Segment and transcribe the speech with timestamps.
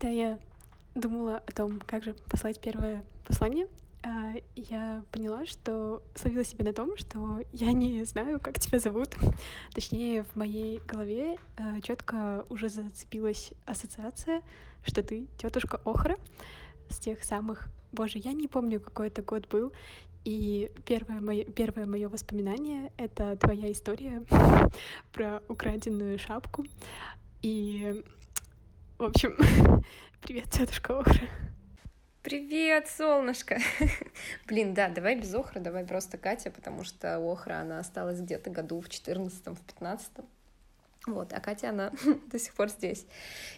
[0.00, 0.38] Когда я
[0.94, 3.66] думала о том, как же послать первое послание,
[4.02, 9.14] а, я поняла, что словила себя на том, что я не знаю, как тебя зовут.
[9.74, 14.40] Точнее, в моей голове а, четко уже зацепилась ассоциация,
[14.86, 16.16] что ты тетушка Охра
[16.88, 17.68] с тех самых...
[17.92, 19.70] Боже, я не помню, какой это год был.
[20.24, 24.24] И первое мое, первое мое воспоминание— это твоя история
[25.12, 26.64] про украденную шапку.
[27.42, 28.02] И,
[29.00, 29.34] в общем,
[30.20, 31.26] привет, тетушка Охра.
[32.22, 33.58] Привет, солнышко!
[34.46, 38.78] Блин, да, давай без Охра, давай просто Катя, потому что Охра, она осталась где-то году
[38.82, 40.26] в 14-м, в 15-м.
[41.06, 41.92] Вот, а Катя, она
[42.30, 43.06] до сих пор здесь.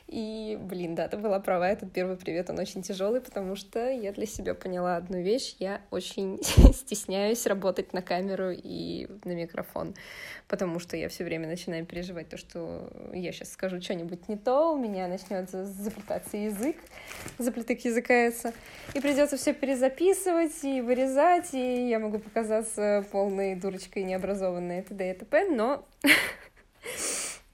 [0.07, 4.13] И, блин, да, ты была права, этот первый привет, он очень тяжелый, потому что я
[4.13, 6.41] для себя поняла одну вещь, я очень
[6.73, 9.95] стесняюсь работать на камеру и на микрофон,
[10.47, 14.73] потому что я все время начинаю переживать то, что я сейчас скажу что-нибудь не то,
[14.73, 16.77] у меня начнет заплетаться язык,
[17.39, 18.53] заплеток языкается,
[18.95, 25.11] и придется все перезаписывать и вырезать, и я могу показаться полной дурочкой необразованной и т.д.
[25.11, 25.85] и т.п., но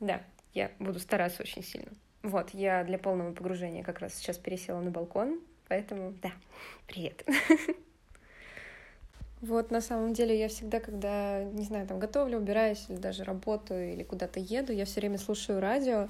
[0.01, 0.23] да,
[0.55, 1.91] я буду стараться очень сильно.
[2.23, 6.33] Вот, я для полного погружения как раз сейчас пересела на балкон, поэтому да,
[6.87, 7.25] привет.
[9.41, 13.93] Вот, на самом деле, я всегда, когда, не знаю, там, готовлю, убираюсь, или даже работаю,
[13.93, 16.09] или куда-то еду, я все время слушаю радио,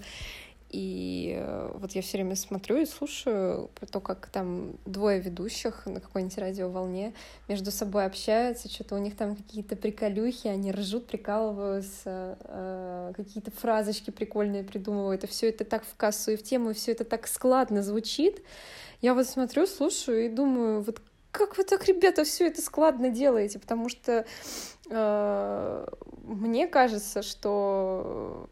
[0.70, 6.00] и э, вот я все время смотрю и слушаю то, как там двое ведущих на
[6.00, 7.14] какой-нибудь радиоволне
[7.48, 14.10] между собой общаются, что-то у них там какие-то приколюхи, они ржут, прикалываются, э, какие-то фразочки
[14.10, 17.26] прикольные придумывают, и все это так в кассу и в тему, и все это так
[17.26, 18.42] складно звучит.
[19.00, 23.58] Я вот смотрю, слушаю и думаю, вот как вы так, ребята, все это складно делаете?
[23.58, 24.26] Потому что
[24.90, 25.86] э,
[26.24, 28.48] мне кажется, что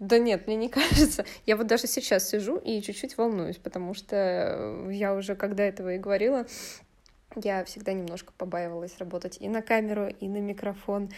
[0.00, 1.24] да нет, мне не кажется.
[1.46, 5.98] Я вот даже сейчас сижу и чуть-чуть волнуюсь, потому что я уже когда этого и
[5.98, 6.46] говорила,
[7.36, 11.10] я всегда немножко побаивалась работать и на камеру, и на микрофон.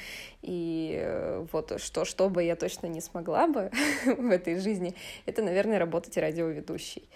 [0.43, 3.71] И э, вот что, что бы я точно не смогла бы
[4.05, 4.95] в этой жизни,
[5.25, 7.09] это, наверное, работать радиоведущей.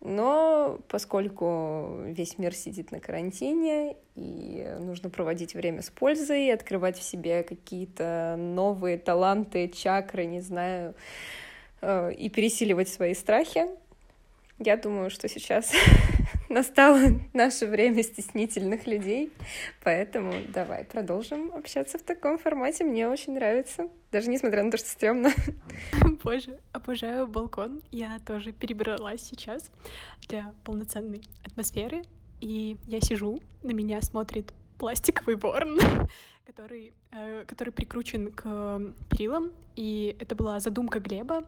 [0.00, 7.02] Но поскольку весь мир сидит на карантине, и нужно проводить время с пользой, открывать в
[7.02, 10.94] себе какие-то новые таланты, чакры, не знаю,
[11.80, 13.66] э, и пересиливать свои страхи,
[14.60, 15.72] я думаю, что сейчас
[16.48, 17.00] настало
[17.32, 19.32] наше время стеснительных людей,
[19.82, 22.84] поэтому давай продолжим общаться в таком формате.
[22.84, 25.30] Мне очень нравится, даже несмотря на то, что стрёмно.
[26.24, 27.82] Боже, обожаю балкон.
[27.90, 29.70] Я тоже перебралась сейчас
[30.28, 32.02] для полноценной атмосферы,
[32.40, 35.78] и я сижу, на меня смотрит пластиковый ворон,
[36.46, 41.44] который, э, который прикручен к перилам, и это была задумка Глеба.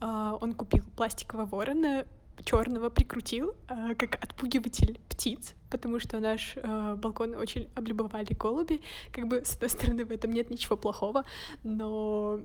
[0.00, 2.06] Э, он купил пластикового ворона,
[2.44, 8.80] черного прикрутил э, как отпугиватель птиц, потому что наш э, балкон очень облюбовали голуби.
[9.12, 11.24] Как бы, с одной стороны, в этом нет ничего плохого,
[11.62, 12.40] но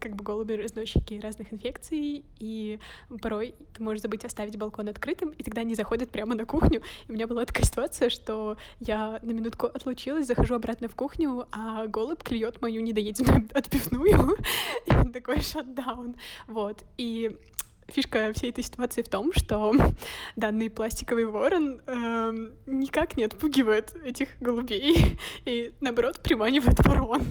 [0.00, 2.78] как бы голуби разносчики разных инфекций, и
[3.20, 6.82] порой ты можешь забыть оставить балкон открытым, и тогда они заходят прямо на кухню.
[7.08, 11.46] И у меня была такая ситуация, что я на минутку отлучилась, захожу обратно в кухню,
[11.50, 14.36] а голубь клюет мою недоеденную отпивную.
[14.86, 16.16] и такой шатдаун.
[16.46, 16.84] Вот.
[16.96, 17.36] И
[17.88, 19.74] фишка всей этой ситуации в том, что
[20.36, 22.32] данный пластиковый ворон э,
[22.66, 27.22] никак не отпугивает этих голубей и, наоборот, приманивает ворон.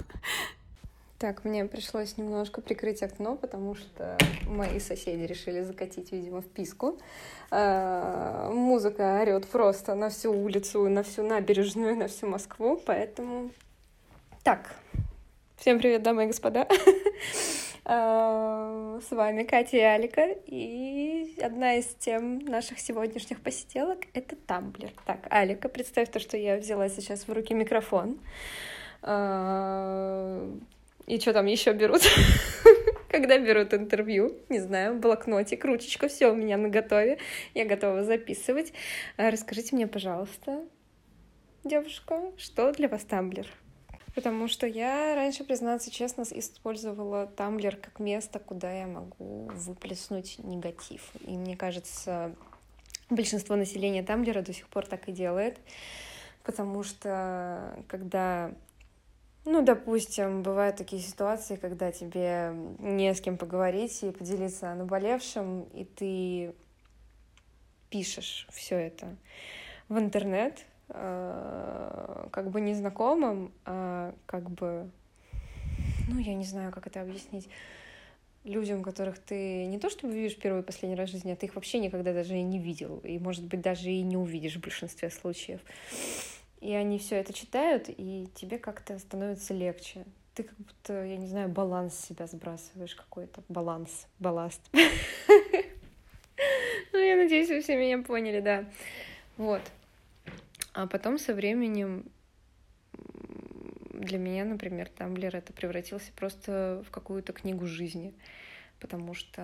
[1.19, 7.00] Так, мне пришлось немножко прикрыть окно, потому что мои соседи решили закатить, видимо, в писку.
[7.50, 13.52] Э, музыка орет просто на всю улицу, на всю набережную, на всю Москву, поэтому...
[14.44, 14.75] Так,
[15.63, 16.68] всем привет, дамы и господа.
[17.85, 24.91] Э, с вами Катя и Алика, и одна из тем наших сегодняшних посиделок— это тамблер.
[25.06, 28.19] Так, Алика, представь то, что я взяла сейчас в руки микрофон.
[29.03, 30.51] Э,
[31.07, 32.01] и что там еще берут?
[33.07, 37.19] Когда берут интервью, не знаю, блокнотик, ручечка, все у меня на готове,
[37.53, 38.74] я готова записывать.
[39.16, 40.66] Э, расскажите мне, пожалуйста,
[41.63, 43.48] девушка, что для вас тамблер?
[44.15, 51.12] Потому что я раньше, признаться честно, использовала Тамблер как место, куда я могу выплеснуть негатив.
[51.21, 52.36] И мне кажется,
[53.10, 55.57] большинство населения Тамблера до сих пор так и делает.
[56.44, 58.54] Потому что когда
[59.45, 65.63] ну, допустим, бывают такие ситуации, когда тебе не с кем поговорить и поделиться о наболевшем,
[65.74, 66.56] и ты
[67.89, 69.18] пишешь все это
[69.89, 74.90] в интернет, Э, как бы незнакомым, а как бы,
[76.07, 77.50] ну, я не знаю, как это объяснить.
[78.44, 81.45] людям, которых ты не то чтобы видишь первый и последний раз в жизни, а ты
[81.45, 84.62] их вообще никогда даже и не видел, и, может быть, даже и не увидишь в
[84.62, 85.62] большинстве случаев.
[86.60, 90.04] И они все это читают, и тебе как-то становится легче.
[90.36, 93.44] Ты как будто, я не знаю, баланс себя сбрасываешь какой-то.
[93.50, 94.62] Баланс, балласт.
[96.92, 98.66] Ну, я надеюсь, вы все меня поняли, да.
[99.38, 99.62] Вот.
[100.74, 102.06] А потом со временем
[103.94, 108.14] для меня, например, Тамблер это превратился просто в какую-то книгу жизни.
[108.80, 109.42] Потому что,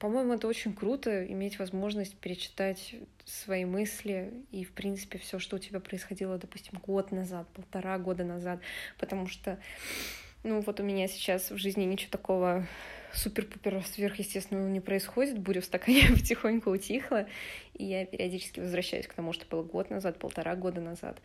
[0.00, 5.58] по-моему, это очень круто иметь возможность перечитать свои мысли и, в принципе, все, что у
[5.60, 8.60] тебя происходило, допустим, год назад, полтора года назад.
[8.98, 9.60] Потому что,
[10.42, 12.66] ну, вот у меня сейчас в жизни ничего такого
[13.16, 17.26] супер-пупер сверхъестественного не происходит, буря в стакане потихоньку утихла,
[17.76, 21.18] и я периодически возвращаюсь к тому, что было год назад, полтора года назад.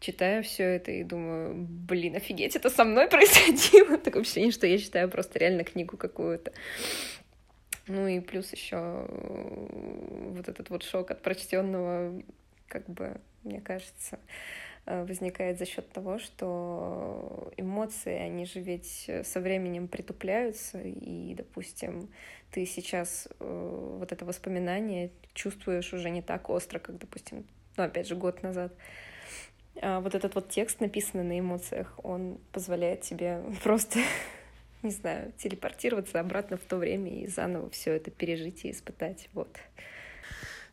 [0.00, 3.98] Читаю все это и думаю, блин, офигеть, это со мной происходило.
[3.98, 6.52] Такое ощущение, что я читаю просто реально книгу какую-то.
[7.86, 12.22] Ну и плюс еще вот этот вот шок от прочтенного,
[12.68, 19.40] как бы, мне кажется, Э, возникает за счет того, что эмоции, они же ведь со
[19.40, 22.08] временем притупляются, и, допустим,
[22.50, 27.46] ты сейчас э, вот это воспоминание чувствуешь уже не так остро, как, допустим,
[27.76, 28.72] ну, опять же, год назад.
[29.80, 34.00] А вот этот вот текст, написанный на эмоциях, он позволяет тебе просто,
[34.82, 39.28] не знаю, телепортироваться обратно в то время и заново все это пережить и испытать.
[39.34, 39.56] Вот.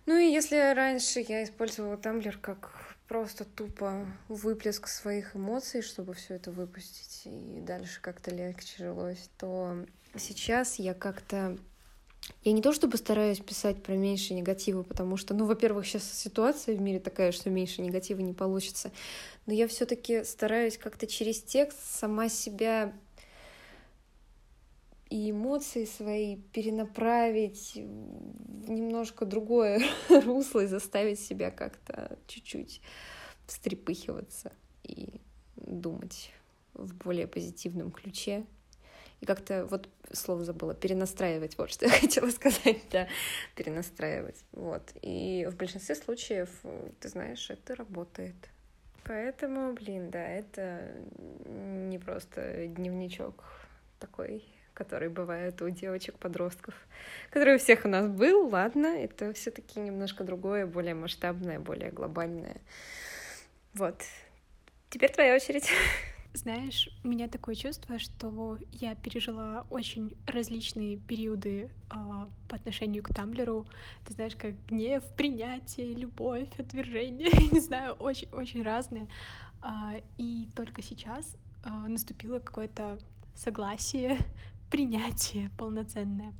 [0.05, 6.35] Ну и если раньше я использовала Тамблер как просто тупо выплеск своих эмоций, чтобы все
[6.35, 9.85] это выпустить, и дальше как-то легче жилось, то
[10.17, 11.57] сейчас я как-то
[12.43, 16.75] я не то чтобы стараюсь писать про меньше негатива, потому что, ну, во-первых, сейчас ситуация
[16.75, 18.91] в мире такая, что меньше негатива не получится,
[19.45, 22.93] но я все-таки стараюсь как-то через текст сама себя
[25.09, 32.81] и эмоции свои перенаправить в немножко другое русло и заставить себя как-то чуть-чуть
[33.45, 34.51] встрепыхиваться
[34.83, 35.21] и
[35.55, 36.31] думать
[36.73, 38.45] в более позитивном ключе.
[39.21, 43.07] И как-то, вот слово забыла, перенастраивать, вот что я хотела сказать, да,
[43.55, 44.91] перенастраивать, вот.
[45.01, 46.49] И в большинстве случаев,
[46.99, 48.35] ты знаешь, это работает.
[49.03, 50.91] Поэтому, блин, да, это
[51.47, 53.43] не просто дневничок
[53.99, 54.43] такой
[54.75, 56.75] который бывает у девочек-подростков,
[57.31, 62.57] который у всех у нас был, ладно, это все-таки немножко другое, более масштабное, более глобальное.
[63.73, 64.03] Вот.
[64.89, 65.69] Теперь твоя очередь.
[66.33, 71.95] Знаешь, у меня такое чувство, что я пережила очень различные периоды э,
[72.49, 73.65] по отношению к Тамблеру.
[74.05, 79.07] Ты знаешь, как гнев, принятие, любовь, отвержение, не знаю, очень-очень разные.
[79.63, 82.99] Э, и только сейчас э, наступило какое-то
[83.33, 84.17] согласие
[84.69, 86.33] принятие полноценное.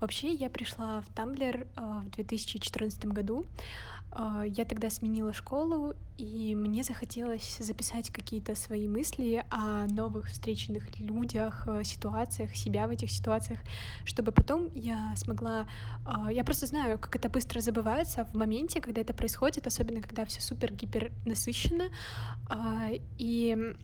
[0.00, 3.46] Вообще, я пришла в Тамблер э, в 2014 году.
[4.12, 11.00] Э, я тогда сменила школу, и мне захотелось записать какие-то свои мысли о новых встреченных
[11.00, 13.58] людях, э, ситуациях, себя в этих ситуациях,
[14.04, 15.66] чтобы потом я смогла...
[16.30, 20.40] Я просто знаю, как это быстро забывается в моменте, когда это происходит, особенно когда все
[20.40, 21.90] супер-гипер насыщенно.
[23.18, 23.74] И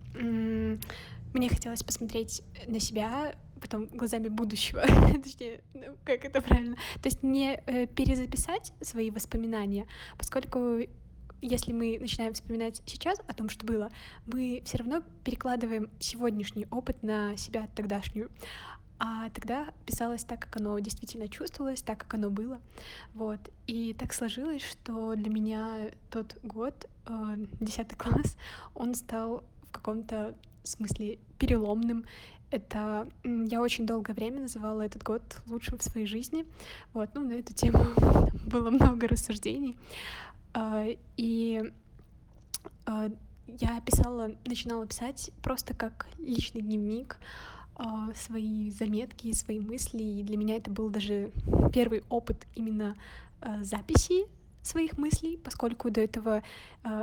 [1.34, 3.34] мне хотелось посмотреть на себя
[3.64, 4.82] потом глазами будущего,
[5.24, 9.86] точнее, ну, как это правильно, то есть не э, перезаписать свои воспоминания,
[10.18, 10.80] поскольку
[11.40, 13.90] если мы начинаем вспоминать сейчас о том, что было,
[14.26, 18.30] мы все равно перекладываем сегодняшний опыт на себя тогдашнюю.
[18.98, 22.60] А тогда писалось так, как оно действительно чувствовалось, так, как оно было.
[23.12, 23.40] Вот.
[23.66, 28.36] И так сложилось, что для меня тот год, э, 10 класс,
[28.74, 32.04] он стал в каком-то смысле переломным.
[32.50, 36.46] Это я очень долгое время называла этот год лучшим в своей жизни.
[36.92, 37.84] Вот, ну, на эту тему
[38.46, 39.76] было много рассуждений.
[40.54, 40.86] А,
[41.16, 41.72] и
[42.86, 43.10] а,
[43.46, 47.18] я писала, начинала писать просто как личный дневник,
[47.74, 50.02] а, свои заметки, свои мысли.
[50.02, 51.32] И для меня это был даже
[51.72, 52.96] первый опыт именно
[53.60, 54.26] записи
[54.62, 56.42] своих мыслей, поскольку до этого,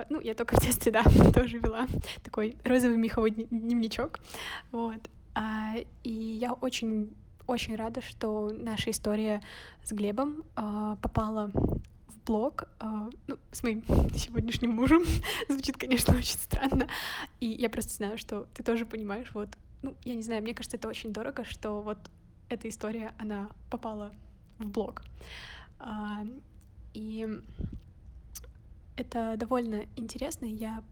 [0.10, 1.03] ну, я только в детстве, да,
[1.36, 1.88] тоже вела
[2.24, 4.19] такой розовый меховой дневничок,
[4.71, 4.98] вот,
[6.03, 7.15] и я очень
[7.47, 9.41] очень рада, что наша история
[9.83, 11.51] с Глебом а, попала
[12.07, 13.83] в блог а, ну, с моим
[14.15, 15.03] сегодняшним мужем.
[15.50, 16.88] Звучит, конечно, очень странно.
[17.39, 19.50] И я просто знаю, что ты тоже понимаешь, вот,
[19.81, 21.97] ну, я не знаю, мне кажется, это очень дорого, что вот
[22.50, 24.11] эта история, она попала
[24.59, 25.03] в блог.
[25.79, 26.23] А,
[26.93, 27.27] и
[28.95, 30.45] это довольно интересно.
[30.45, 30.83] Я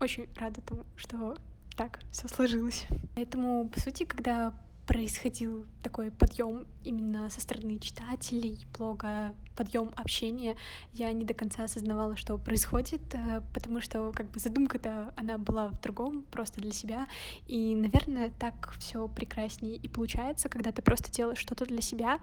[0.00, 1.36] очень рада тому, что
[1.76, 2.86] так все сложилось.
[3.14, 4.52] Поэтому, по сути, когда
[4.86, 10.56] происходил такой подъем именно со стороны читателей блога, подъем общения.
[10.92, 15.68] Я не до конца осознавала, что происходит, э, потому что как бы задумка-то она была
[15.68, 17.06] в другом, просто для себя.
[17.46, 22.18] И, наверное, так все прекраснее и получается, когда ты просто делаешь что-то для себя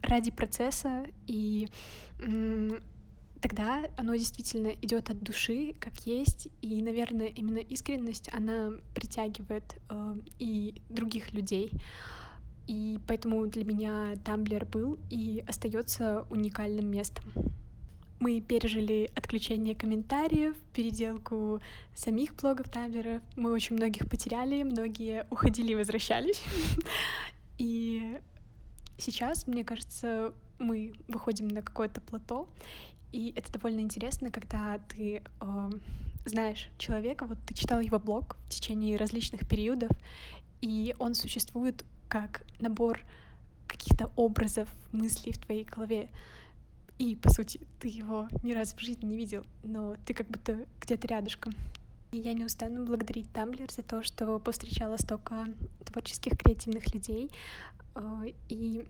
[0.00, 1.68] ради процесса и
[3.44, 10.14] тогда оно действительно идет от души, как есть, и, наверное, именно искренность, она притягивает э,
[10.38, 11.70] и других людей.
[12.66, 17.24] И поэтому для меня Тамблер был и остается уникальным местом.
[18.18, 21.60] Мы пережили отключение комментариев, переделку
[21.94, 23.20] самих блогов Тамблера.
[23.36, 26.42] Мы очень многих потеряли, многие уходили и возвращались.
[27.58, 28.18] И
[28.96, 32.48] сейчас, мне кажется, мы выходим на какое-то плато,
[33.14, 35.70] и это довольно интересно, когда ты э,
[36.24, 39.92] знаешь человека, вот ты читал его блог в течение различных периодов,
[40.60, 43.00] и он существует как набор
[43.68, 46.08] каких-то образов, мыслей в твоей голове.
[46.98, 50.66] И, по сути, ты его ни разу в жизни не видел, но ты как будто
[50.80, 51.54] где-то рядышком.
[52.10, 55.46] И я не устану благодарить Тамблер за то, что повстречала столько
[55.84, 57.30] творческих, креативных людей.
[57.94, 58.84] Э, и,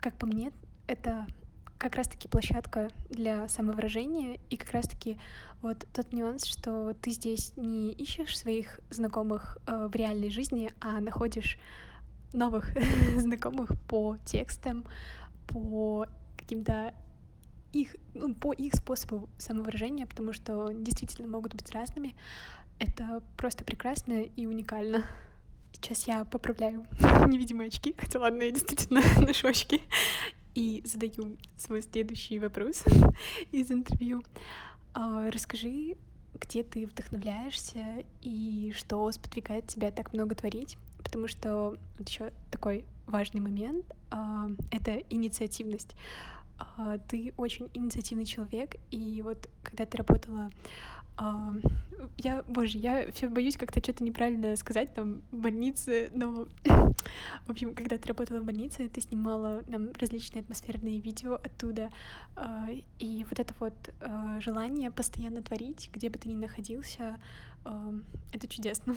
[0.00, 0.52] как по мне,
[0.86, 1.26] это
[1.78, 5.18] как раз-таки площадка для самовыражения и как раз-таки
[5.62, 11.00] вот тот нюанс, что ты здесь не ищешь своих знакомых э, в реальной жизни, а
[11.00, 11.58] находишь
[12.32, 12.70] новых
[13.16, 14.84] знакомых по текстам,
[15.46, 16.06] по
[16.36, 16.94] каким-то
[17.72, 22.14] их, ну, по их способу самовыражения, потому что действительно могут быть разными.
[22.78, 25.04] Это просто прекрасно и уникально.
[25.72, 26.86] Сейчас я поправляю
[27.26, 29.82] невидимые очки, хотя ладно, я действительно ношу очки
[30.58, 32.82] и задаю свой следующий вопрос
[33.52, 34.24] из интервью.
[34.92, 35.96] А, расскажи,
[36.34, 42.84] где ты вдохновляешься и что сподвигает тебя так много творить, потому что вот еще такой
[43.06, 45.94] важный момент а,— это инициативность.
[46.58, 50.50] А, ты очень инициативный человек, и вот когда ты работала
[52.16, 57.74] я, боже, я все боюсь как-то что-то неправильно сказать там в больнице, но, в общем,
[57.74, 61.90] когда ты работала в больнице, ты снимала нам различные атмосферные видео оттуда,
[62.36, 67.18] а, и вот это вот а, желание постоянно творить, где бы ты ни находился,
[68.32, 68.94] это чудесно.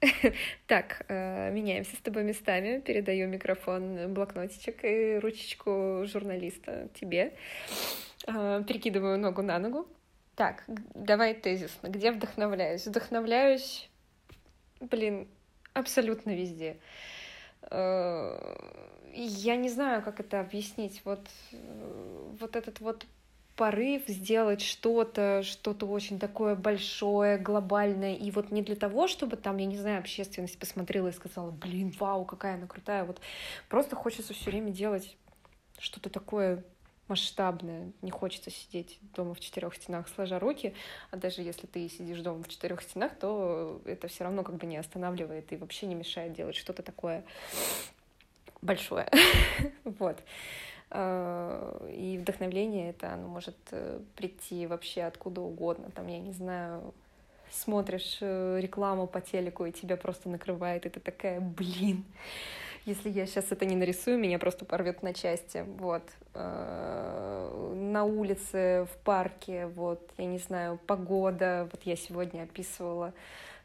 [0.66, 2.80] Так, меняемся с тобой местами.
[2.80, 7.34] Передаю микрофон, блокнотичек и ручечку журналиста тебе.
[8.26, 9.86] Перекидываю ногу на ногу.
[10.34, 11.88] Так, давай тезисно.
[11.88, 12.86] Где вдохновляюсь?
[12.86, 13.90] Вдохновляюсь,
[14.80, 15.28] блин,
[15.74, 16.78] абсолютно везде.
[17.70, 18.56] Э,
[19.14, 21.02] я не знаю, как это объяснить.
[21.04, 21.20] Вот,
[22.40, 23.06] вот этот вот
[23.56, 29.58] порыв сделать что-то, что-то очень такое большое, глобальное, и вот не для того, чтобы там,
[29.58, 33.20] я не знаю, общественность посмотрела и сказала, блин, вау, какая она крутая, вот
[33.68, 35.16] просто хочется все время делать
[35.78, 36.64] что-то такое
[37.12, 37.92] масштабное.
[38.00, 40.74] Не хочется сидеть дома в четырех стенах, сложа руки.
[41.10, 44.66] А даже если ты сидишь дома в четырех стенах, то это все равно как бы
[44.66, 47.22] не останавливает и вообще не мешает делать что-то такое
[48.62, 49.10] большое.
[49.84, 50.18] вот.
[50.90, 55.90] А, и вдохновление это, оно может э, прийти вообще откуда угодно.
[55.90, 56.94] Там, я не знаю,
[57.50, 62.04] смотришь э, рекламу по телеку, и тебя просто накрывает, ты такая, блин,
[62.84, 65.64] если я сейчас это не нарисую, меня просто порвет на части.
[65.78, 66.02] Вот.
[66.34, 71.68] Э, на улице, в парке, вот, я не знаю, погода.
[71.70, 73.14] Вот я сегодня описывала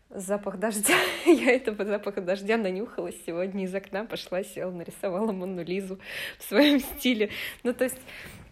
[0.10, 0.96] запах дождя.
[1.26, 6.00] я этого запаха дождя нанюхалась сегодня из окна, пошла, села, нарисовала Монну Лизу
[6.38, 7.30] в своем стиле.
[7.64, 8.00] Ну, то есть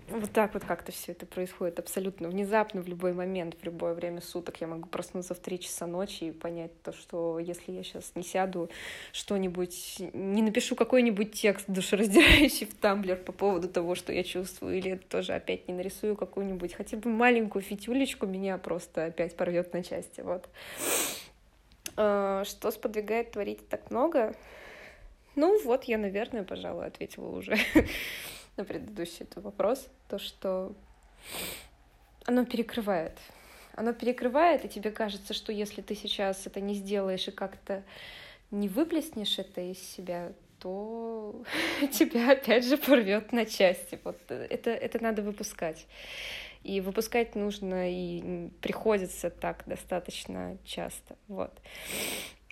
[0.07, 4.21] вот так вот как-то все это происходит абсолютно внезапно, в любой момент, в любое время
[4.21, 4.61] суток.
[4.61, 8.23] Я могу проснуться в три часа ночи и понять то, что если я сейчас не
[8.23, 8.69] сяду
[9.11, 14.95] что-нибудь, не напишу какой-нибудь текст душераздирающий в тамблер по поводу того, что я чувствую, или
[14.95, 20.21] тоже опять не нарисую какую-нибудь хотя бы маленькую фитюлечку, меня просто опять порвет на части.
[20.21, 20.47] Вот.
[21.97, 24.35] А, что сподвигает творить так много?
[25.35, 27.57] Ну вот, я, наверное, пожалуй, ответила уже
[28.57, 30.73] на предыдущий этот вопрос, то, что
[32.25, 33.17] оно перекрывает.
[33.73, 37.83] Оно перекрывает, и тебе кажется, что если ты сейчас это не сделаешь и как-то
[38.51, 41.43] не выплеснешь это из себя, то
[41.91, 43.99] тебя опять же порвет на части.
[44.03, 45.85] Вот это, это надо выпускать.
[46.63, 51.15] И выпускать нужно, и приходится так достаточно часто.
[51.27, 51.51] Вот.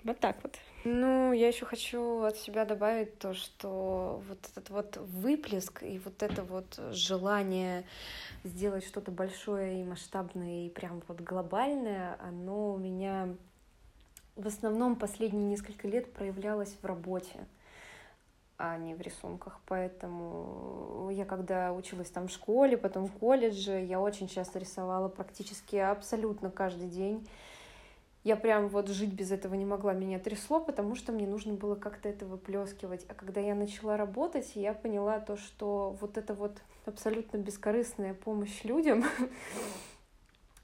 [0.04, 0.54] Вот так вот.
[0.84, 6.22] Ну, я еще хочу от себя добавить то, что вот этот вот выплеск и вот
[6.22, 7.86] это вот желание
[8.44, 13.34] сделать что-то большое и масштабное и прям вот глобальное, оно у меня
[14.36, 17.46] в основном последние несколько лет проявлялось в работе.
[18.58, 19.60] а не в рисунках.
[19.66, 25.76] Поэтому я когда училась там в школе, потом в колледже, я очень часто рисовала практически
[25.76, 27.26] абсолютно каждый день.
[28.24, 31.74] Я прям вот жить без этого не могла, меня трясло, потому что мне нужно было
[31.74, 33.04] как-то это выплескивать.
[33.08, 38.64] А когда я начала работать, я поняла то, что вот это вот абсолютно бескорыстная помощь
[38.64, 39.04] людям,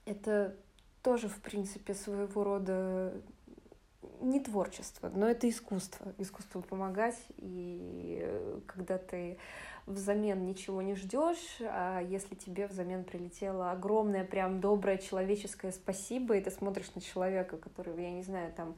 [0.07, 0.57] это
[1.03, 3.13] тоже, в принципе, своего рода
[4.23, 6.15] не творчество, но это искусство.
[6.17, 8.27] Искусство помогать, и
[8.67, 9.39] когда ты
[9.91, 16.41] взамен ничего не ждешь, а если тебе взамен прилетело огромное, прям доброе человеческое спасибо, и
[16.41, 18.77] ты смотришь на человека, который, я не знаю, там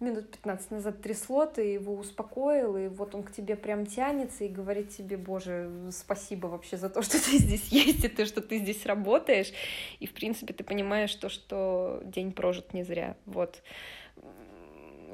[0.00, 4.48] минут 15 назад трясло, ты его успокоил, и вот он к тебе прям тянется и
[4.48, 8.58] говорит тебе, боже, спасибо вообще за то, что ты здесь есть, и то, что ты
[8.58, 9.52] здесь работаешь,
[10.00, 13.62] и, в принципе, ты понимаешь то, что день прожит не зря, вот.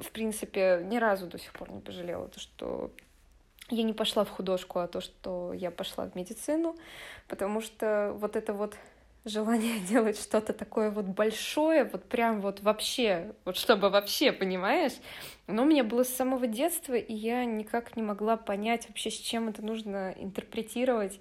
[0.00, 2.90] В принципе, ни разу до сих пор не пожалела, то, что
[3.70, 6.76] я не пошла в художку, а то, что я пошла в медицину,
[7.28, 8.76] потому что вот это вот
[9.24, 14.94] желание делать что-то такое вот большое, вот прям вот вообще, вот чтобы вообще, понимаешь,
[15.46, 19.18] оно у меня было с самого детства, и я никак не могла понять вообще, с
[19.18, 21.20] чем это нужно интерпретировать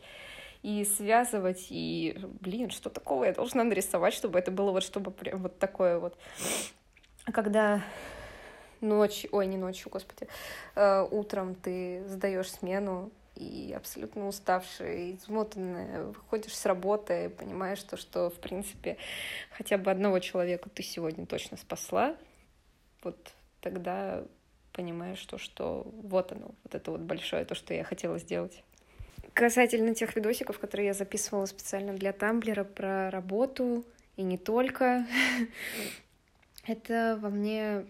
[0.62, 5.44] и связывать, и, блин, что такого я должна нарисовать, чтобы это было вот, чтобы прям
[5.44, 6.18] вот такое вот.
[7.32, 7.82] Когда
[8.82, 10.28] ночь, ой, не ночью, господи,
[10.76, 18.30] э, утром ты сдаешь смену и абсолютно уставшая, измотанная, выходишь с работы, понимаешь то, что,
[18.30, 18.98] в принципе,
[19.52, 22.16] хотя бы одного человека ты сегодня точно спасла,
[23.02, 24.24] вот тогда
[24.74, 28.64] понимаешь то, что вот оно, вот это вот большое, то, что я хотела сделать.
[29.34, 33.86] Касательно тех видосиков, которые я записывала специально для Тамблера про работу,
[34.18, 35.06] и не только,
[36.66, 37.86] это во мне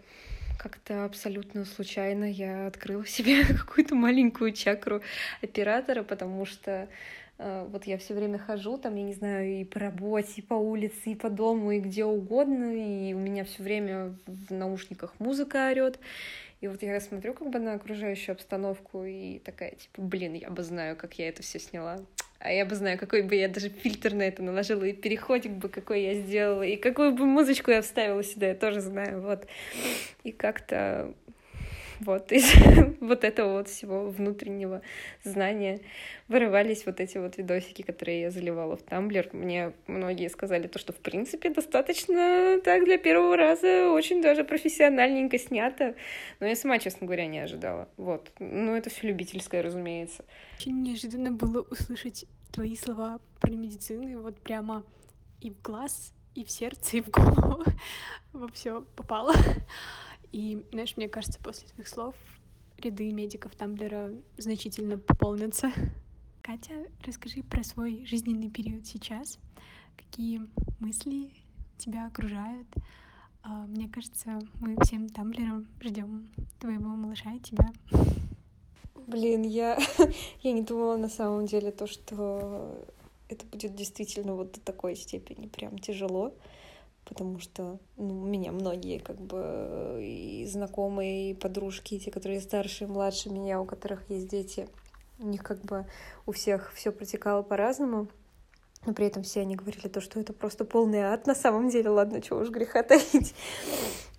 [0.60, 5.02] как-то абсолютно случайно я открыла себе какую-то маленькую чакру
[5.42, 6.90] оператора, потому что
[7.38, 10.56] э, вот я все время хожу, там, я не знаю, и по работе, и по
[10.56, 15.70] улице, и по дому, и где угодно, и у меня все время в наушниках музыка
[15.70, 15.98] орет.
[16.60, 20.62] И вот я смотрю как бы на окружающую обстановку и такая, типа, блин, я бы
[20.62, 22.02] знаю, как я это все сняла
[22.40, 25.70] а я бы знаю, какой бы я даже фильтр на это наложила, и переходик бы
[25.70, 29.46] какой я сделала, и какую бы музычку я вставила сюда, я тоже знаю, вот.
[30.24, 31.14] И как-то
[32.00, 32.54] вот из
[33.00, 34.82] вот этого вот всего внутреннего
[35.24, 35.82] знания
[36.28, 39.30] вырывались вот эти вот видосики, которые я заливала в Тамблер.
[39.34, 45.38] Мне многие сказали то, что в принципе достаточно так для первого раза очень даже профессиональненько
[45.38, 45.96] снято.
[46.40, 47.90] Но я сама, честно говоря, не ожидала.
[47.98, 48.32] Вот.
[48.40, 50.24] Ну, это все любительское, разумеется.
[50.58, 54.84] Очень неожиданно было услышать твои слова про медицину, вот прямо
[55.42, 57.64] и в глаз, и в сердце, и в голову
[58.34, 59.34] во все попало.
[60.32, 62.16] И, знаешь, мне кажется, после твоих слов
[62.78, 65.72] ряды медиков Тамблера значительно пополнятся.
[66.42, 69.40] Катя, расскажи про свой жизненный период сейчас.
[69.98, 70.42] Какие
[70.80, 71.32] мысли
[71.78, 72.68] тебя окружают?
[73.44, 77.72] А, мне кажется, мы всем Тамблером ждем твоего малыша и тебя.
[79.08, 79.78] Блин, я,
[80.42, 82.86] я не думала на самом деле то, что
[83.28, 86.34] это будет действительно вот до такой степени прям тяжело
[87.10, 92.40] потому что ну, у меня многие как бы и знакомые, и подружки, и те, которые
[92.40, 94.70] старше и младше меня, у которых есть дети,
[95.18, 95.86] у них как бы
[96.26, 98.08] у всех все протекало по-разному.
[98.86, 101.28] Но при этом все они говорили то, что это просто полный ад.
[101.28, 103.34] На самом деле, ладно, чего уж греха таить.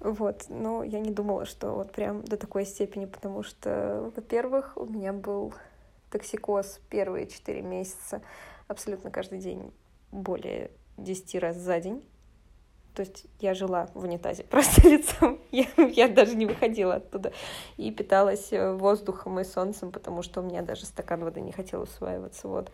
[0.00, 4.84] Вот, но я не думала, что вот прям до такой степени, потому что, во-первых, у
[4.84, 5.54] меня был
[6.10, 8.20] токсикоз первые четыре месяца
[8.68, 9.72] абсолютно каждый день
[10.12, 12.04] более 10 раз за день.
[12.94, 15.38] То есть я жила в унитазе просто лицом.
[15.50, 17.32] Я, я даже не выходила оттуда.
[17.76, 21.82] И питалась э, воздухом и солнцем, потому что у меня даже стакан воды не хотел
[21.82, 22.48] усваиваться.
[22.48, 22.70] Вот.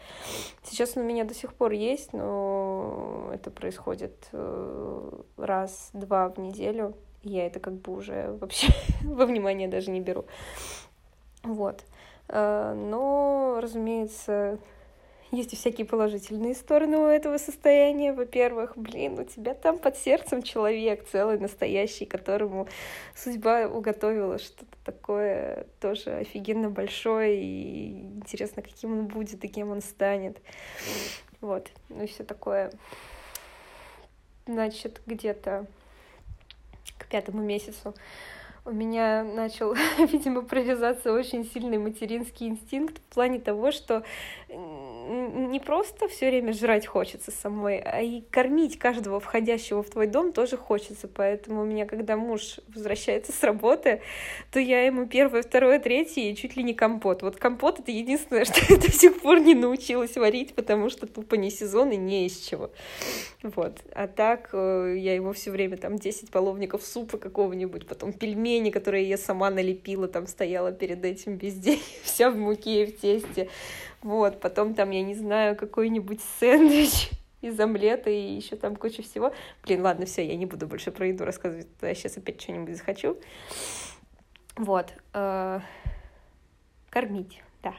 [0.62, 6.94] Сейчас он у меня до сих пор есть, но это происходит э, раз-два в неделю.
[7.22, 8.68] Я это как бы уже вообще
[9.02, 10.24] во внимание даже не беру.
[11.42, 11.85] Вот.
[12.29, 14.59] Э, но, разумеется,
[15.32, 18.12] есть и всякие положительные стороны у этого состояния.
[18.12, 22.68] Во-первых, блин, у тебя там под сердцем человек целый, настоящий, которому
[23.14, 29.80] судьба уготовила что-то такое тоже офигенно большое, и интересно, каким он будет и кем он
[29.80, 30.40] станет.
[31.40, 32.70] Вот, ну и все такое.
[34.46, 35.66] Значит, где-то
[36.98, 37.94] к пятому месяцу
[38.66, 44.02] у меня начал, видимо, прорезаться очень сильный материнский инстинкт в плане того, что
[45.07, 50.33] не просто все время жрать хочется самой, а и кормить каждого входящего в твой дом
[50.33, 51.09] тоже хочется.
[51.09, 54.01] Поэтому у меня, когда муж возвращается с работы,
[54.51, 57.23] то я ему первое, второе, третье и чуть ли не компот.
[57.23, 61.37] Вот компот— это единственное, что я до сих пор не научилась варить, потому что тупо
[61.37, 62.71] не сезон и не из чего.
[63.42, 63.79] Вот.
[63.95, 69.09] А так э, я ему все время там 10 половников супа какого-нибудь, потом пельмени, которые
[69.09, 73.49] я сама налепила, там стояла перед этим везде, вся в муке и в тесте.
[74.07, 79.33] Вот, потом там, я не знаю, какой-нибудь сэндвич из омлета и еще там куча всего.
[79.64, 83.16] Блин, ладно, все, я не буду больше про еду рассказывать, я сейчас опять что-нибудь захочу.
[84.55, 84.92] Вот.
[85.12, 85.59] Э,
[86.88, 87.75] кормить, да.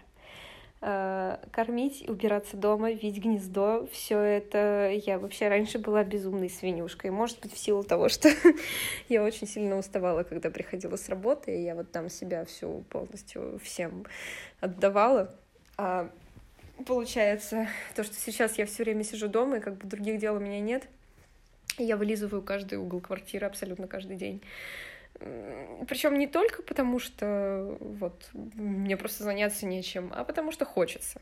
[0.81, 7.09] Э, кормить, убираться дома, видеть гнездо, все это я вообще раньше была безумной свинюшкой.
[7.09, 8.27] Может быть, в силу того, что
[9.07, 13.61] я очень сильно уставала, когда приходила с работы, и я вот там себя всю полностью
[13.63, 14.05] всем
[14.59, 15.33] отдавала.
[15.77, 16.11] А
[16.85, 20.39] получается, то, что сейчас я все время сижу дома, и как бы других дел у
[20.39, 20.87] меня нет,
[21.77, 24.41] я вылизываю каждый угол квартиры абсолютно каждый день.
[25.87, 31.21] Причем не только потому, что вот мне просто заняться нечем, а потому что хочется.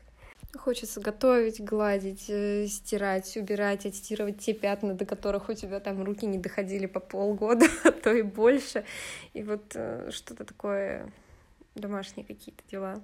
[0.54, 6.24] Хочется готовить, гладить, э, стирать, убирать, отстирывать те пятна, до которых у тебя там руки
[6.24, 8.84] не доходили по полгода, а то и больше.
[9.34, 11.10] И вот э, что-то такое,
[11.74, 13.02] домашние какие-то дела.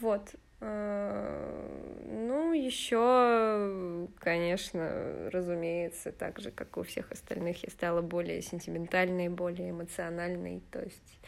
[0.00, 0.34] Вот.
[0.60, 9.28] Э, ну, еще, конечно, разумеется, так же, как у всех остальных, я стала более сентиментальной,
[9.28, 10.62] более эмоциональной.
[10.70, 11.20] То есть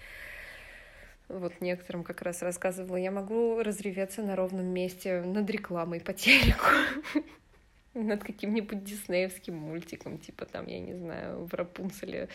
[1.28, 6.66] вот некоторым как раз рассказывала, я могу разреветься на ровном месте над рекламой по телеку.
[7.96, 12.28] над каким-нибудь диснеевским мультиком, типа там, я не знаю, в Рапунцеле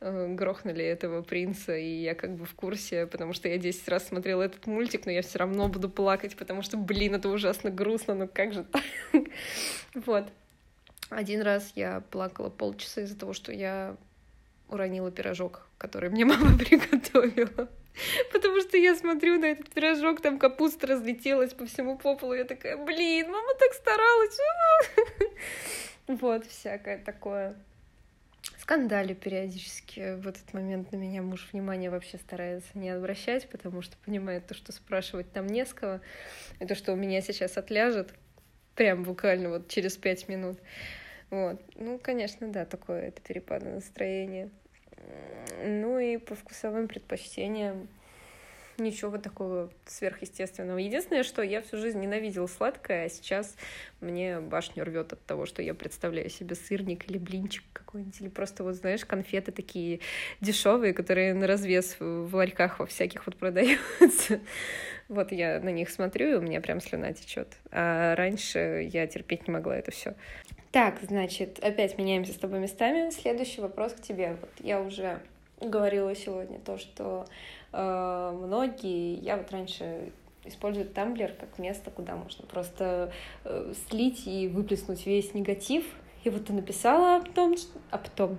[0.00, 4.08] э, грохнули этого принца, и я как бы в курсе, потому что я 10 раз
[4.08, 8.14] смотрела этот мультик, но я все равно буду плакать, потому что, блин, это ужасно грустно,
[8.14, 8.82] ну как же так?
[9.94, 10.28] Вот.
[11.10, 13.96] Один раз я плакала полчаса из-за того, что я
[14.68, 17.68] уронила пирожок, который мне мама приготовила.
[18.32, 22.44] Потому что я смотрю на этот пирожок, там капуста разлетелась по всему по полу, я
[22.44, 24.38] такая, блин, мама так старалась.
[26.06, 27.56] Вот, всякое такое.
[28.58, 30.16] Скандалю периодически.
[30.16, 34.52] В этот момент на меня муж внимания вообще старается не обращать, потому что понимает то,
[34.52, 36.00] что спрашивать там не с кого,
[36.60, 38.12] и то, что у меня сейчас отляжет,
[38.74, 40.58] прям буквально вот через пять минут.
[41.30, 41.62] Вот.
[41.76, 44.50] Ну, конечно, да, такое это перепады настроения.
[45.64, 47.88] Ну и по вкусовым предпочтениям
[48.78, 50.78] ничего такого сверхъестественного.
[50.78, 53.56] Единственное, что я всю жизнь ненавидела сладкое, а сейчас
[54.00, 58.64] мне башню рвет от того, что я представляю себе сырник или блинчик какой-нибудь, или просто
[58.64, 60.00] вот, знаешь, конфеты такие
[60.40, 64.40] дешевые, которые на развес в ларьках во всяких вот продаются.
[65.06, 67.58] Вот я на них смотрю, и у меня прям слюна течет.
[67.70, 70.14] А раньше я терпеть не могла это все.
[70.74, 73.08] Так, значит, опять меняемся с тобой местами.
[73.10, 74.36] Следующий вопрос к тебе.
[74.40, 75.20] Вот я уже
[75.60, 77.26] говорила сегодня то, что
[77.72, 80.10] э, многие, я вот раньше
[80.44, 83.12] использую Тамблер как место, куда можно просто
[83.44, 85.84] э, слить и выплеснуть весь негатив.
[86.24, 87.54] И вот ты написала о том,
[87.92, 88.36] а потом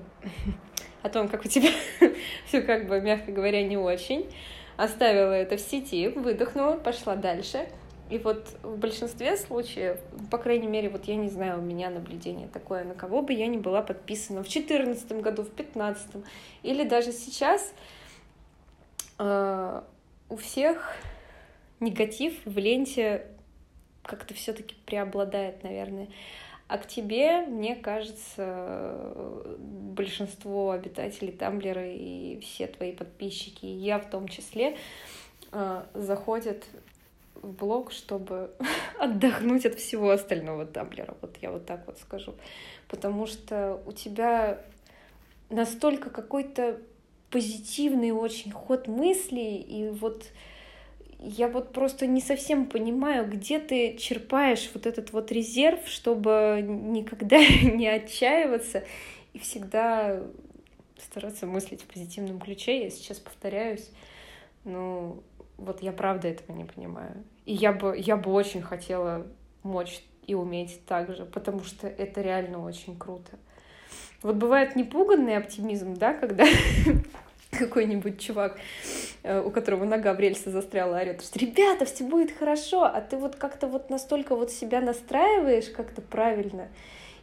[1.03, 1.69] о том, как у тебя
[2.47, 4.29] все как бы, мягко говоря, не очень.
[4.75, 7.65] Оставила это в сети, выдохнула, пошла дальше.
[8.09, 12.47] И вот в большинстве случаев, по крайней мере, вот я не знаю, у меня наблюдение
[12.47, 16.23] такое, на кого бы я ни была подписана в 2014 году, в 2015
[16.61, 17.73] или даже сейчас,
[19.17, 19.81] э,
[20.29, 20.95] у всех
[21.79, 23.25] негатив в ленте
[24.03, 26.07] как-то все-таки преобладает, наверное.
[26.67, 29.13] А к тебе, мне кажется,
[29.59, 34.77] большинство обитателей Тамблера и все твои подписчики, я в том числе,
[35.51, 36.65] э, заходят
[37.45, 38.51] в блог, чтобы
[38.99, 41.15] отдохнуть от всего остального Тамблера.
[41.21, 42.33] Вот я вот так вот скажу.
[42.87, 44.59] Потому что у тебя
[45.49, 46.79] настолько какой-то
[47.29, 50.25] позитивный очень ход мыслей, и вот
[51.19, 57.37] я вот просто не совсем понимаю, где ты черпаешь вот этот вот резерв, чтобы никогда
[57.61, 58.83] не отчаиваться
[59.33, 60.21] и всегда
[60.97, 62.83] стараться мыслить в позитивном ключе.
[62.83, 63.89] Я сейчас повторяюсь,
[64.63, 65.19] но
[65.57, 67.23] вот я правда этого не понимаю.
[67.45, 69.25] И я бы, я бы очень хотела
[69.63, 73.31] мочь и уметь так же, потому что это реально очень круто.
[74.23, 76.45] Вот бывает непуганный оптимизм, да, когда
[77.51, 78.57] какой-нибудь чувак,
[79.23, 83.17] э, у которого нога в рельсы застряла, орет, что ребята, все будет хорошо, а ты
[83.17, 86.69] вот как-то вот настолько вот себя настраиваешь как-то правильно,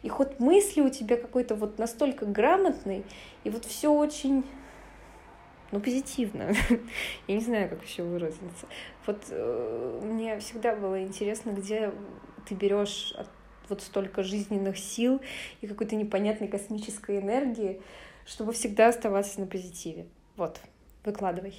[0.01, 3.03] и ход мысли у тебя какой-то вот настолько грамотный,
[3.43, 4.45] и вот все очень
[5.73, 6.53] ну, позитивно.
[7.27, 8.67] Я не знаю, как еще выразиться.
[9.07, 11.91] Вот э, мне всегда было интересно, где
[12.47, 13.15] ты берешь
[13.69, 15.19] вот столько жизненных сил
[15.61, 17.81] и какой-то непонятной космической энергии,
[18.23, 20.05] чтобы всегда оставаться на позитиве.
[20.35, 20.59] Вот,
[21.05, 21.55] выкладывай.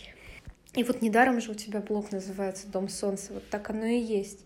[0.74, 3.32] И вот недаром же у тебя блог называется «Дом солнца».
[3.32, 4.44] Вот так оно и есть.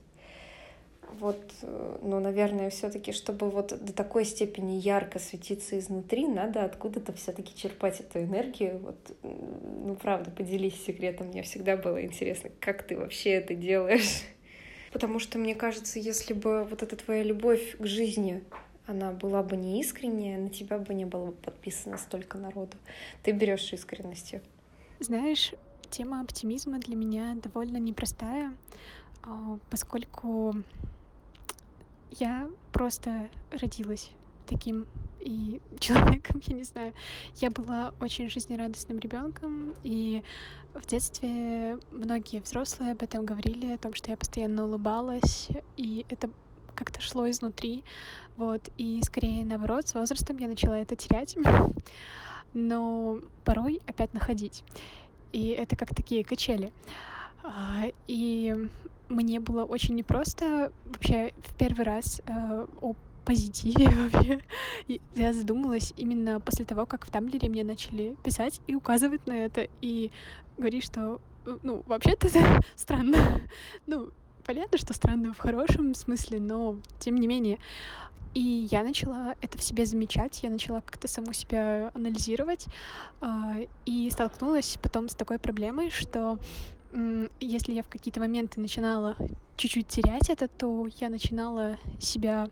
[1.21, 7.13] Вот, э, ну, наверное, все-таки, чтобы вот до такой степени ярко светиться изнутри, надо откуда-то
[7.15, 8.79] все-таки черпать эту энергию.
[8.79, 11.29] Вот, ну, правда, поделись секретом.
[11.29, 14.23] Мне всегда было интересно, как ты вообще это делаешь.
[14.93, 18.43] Потому что, мне кажется, если бы вот эта твоя любовь к жизни,
[18.87, 22.77] она была бы не искренняя, на тебя бы не было бы подписано столько народу.
[23.23, 24.41] Ты берешь искренностью.
[24.99, 25.53] Знаешь,
[25.91, 28.55] тема оптимизма для меня довольно непростая,
[29.23, 30.55] а, поскольку
[32.13, 34.11] я просто родилась
[34.47, 34.87] таким
[35.21, 36.93] и человеком, я не знаю.
[37.37, 40.23] Я была очень жизнерадостным ребенком, и
[40.75, 46.31] в детстве многие взрослые об этом говорили, о том, что я постоянно улыбалась, и это
[46.75, 47.83] как-то шло изнутри,
[48.37, 51.37] вот, и скорее наоборот, с возрастом я начала это терять,
[52.55, 54.63] но порой опять находить.
[55.33, 56.73] И это как такие качели.
[57.43, 58.69] А, и
[59.09, 62.95] мне было очень непросто вообще в первый раз э, о
[63.25, 64.41] позитиве вообще.
[65.15, 69.69] Я задумалась именно после того, как в Тамблере мне начали писать и указывать на это,
[69.81, 70.11] и
[70.57, 72.29] говорить, что, э, ну, вообще-то
[72.77, 73.43] странно.
[73.87, 74.11] Ну,
[74.45, 77.59] понятно, что странно в хорошем смысле, но тем не менее.
[78.35, 82.67] И я начала это в себе замечать, я начала как-то саму себя анализировать,
[83.21, 86.39] э, и столкнулась потом с такой проблемой, что
[87.41, 89.17] если я в какие-то моменты начинала
[89.57, 92.49] чуть-чуть терять это, то я начинала себя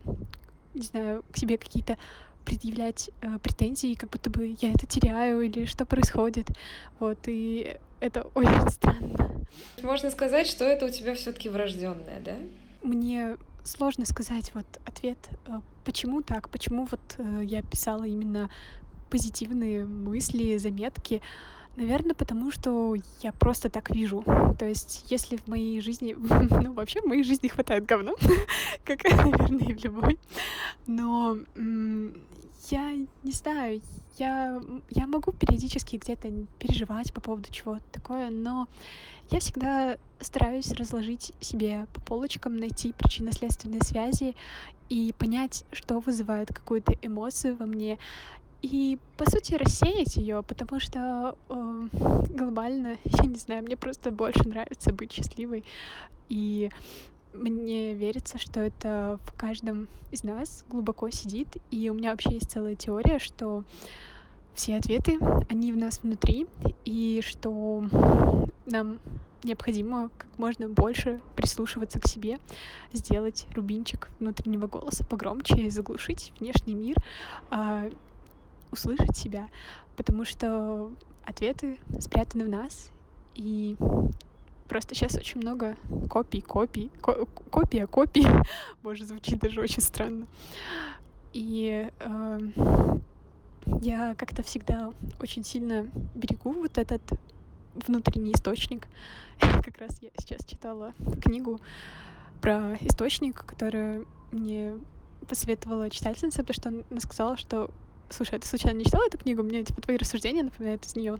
[0.77, 1.97] не знаю, к себе какие-то
[2.45, 6.47] предъявлять э, претензии, как будто бы я это теряю или что происходит.
[6.99, 9.45] Вот, и это очень странно.
[9.81, 12.35] Можно сказать, что это у тебя все-таки врожденное, да?
[12.83, 18.49] Мне сложно сказать вот ответ, э, почему так, почему вот э, я писала именно
[19.09, 21.21] позитивные мысли, заметки.
[21.77, 24.23] Наверное, потому что я просто так вижу.
[24.57, 26.15] То есть, если в моей жизни...
[26.67, 28.13] Ну, вообще, в моей жизни хватает говна,
[28.83, 30.19] как, наверное, и в любой.
[30.87, 31.37] Но
[32.71, 33.81] я не знаю,
[34.17, 34.59] я,
[34.89, 38.67] я могу периодически где-то переживать по поводу чего-то такое, но
[39.29, 44.35] я всегда стараюсь разложить себе по полочкам, найти причинно-следственные связи
[44.89, 47.99] и понять, что вызывает какую-то эмоцию во мне,
[48.69, 51.87] и, по сути, рассеять ее, потому что э,
[52.29, 55.63] глобально, я не знаю, мне просто больше нравится быть счастливой.
[56.27, 56.69] И
[57.33, 61.47] мне верится, что это в каждом из нас глубоко сидит.
[61.71, 63.63] И у меня вообще есть целая теория, что
[64.53, 65.17] все ответы,
[65.49, 66.47] они в нас внутри,
[66.83, 67.85] и что
[68.65, 68.99] нам
[69.43, 72.39] необходимо как можно больше прислушиваться к себе,
[72.91, 76.97] сделать рубинчик внутреннего голоса погромче, заглушить внешний мир,
[77.49, 77.89] а,
[78.71, 79.47] услышать себя,
[79.95, 80.91] потому что
[81.23, 82.91] ответы спрятаны в нас,
[83.35, 83.75] и
[84.67, 85.75] просто сейчас очень много
[86.09, 88.25] копий, копий, ко копия, копий.
[88.83, 90.27] Боже, звучит даже очень странно.
[91.33, 92.39] И э,
[93.81, 97.01] я как-то всегда очень сильно берегу вот этот
[97.87, 98.87] внутренний источник.
[99.39, 101.59] как раз я сейчас читала книгу
[102.41, 104.73] про источник, которую мне
[105.27, 107.71] посоветовала читательница, потому что она сказала, что
[108.09, 109.43] Слушай, а ты случайно не читала эту книгу?
[109.43, 111.17] Мне типа твои рассуждения напоминают из нее.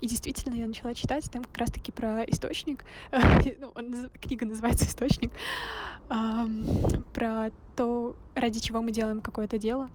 [0.00, 2.84] И действительно, я начала читать там как раз-таки про источник.
[3.12, 5.32] ну, книга называется Источник.
[6.08, 9.90] про то, ради чего мы делаем какое-то дело.